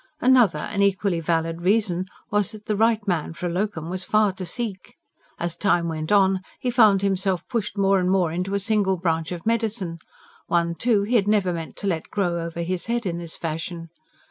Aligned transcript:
Another 0.19 0.57
and 0.57 0.81
equally 0.81 1.19
valid 1.19 1.61
reason 1.61 2.07
was 2.31 2.53
that 2.53 2.65
the 2.65 2.75
right 2.75 3.07
man 3.07 3.33
for 3.33 3.45
a 3.45 3.51
LOCUM 3.51 3.87
was 3.87 4.03
far 4.03 4.33
to 4.33 4.47
seek. 4.47 4.95
As 5.37 5.55
time 5.55 5.87
went 5.87 6.11
on, 6.11 6.41
he 6.59 6.71
found 6.71 7.03
himself 7.03 7.47
pushed 7.47 7.77
more 7.77 7.99
and 7.99 8.09
more 8.09 8.31
into 8.31 8.55
a 8.55 8.57
single 8.57 8.97
branch 8.97 9.31
of 9.31 9.45
medicine 9.45 9.97
one, 10.47 10.73
too, 10.73 11.03
he 11.03 11.17
had 11.17 11.27
never 11.27 11.53
meant 11.53 11.75
to 11.75 11.85
let 11.87 12.09
grow 12.09 12.39
over 12.39 12.61
his 12.63 12.87
head 12.87 13.05
in 13.05 13.19
this 13.19 13.37
fashion. 13.37 13.89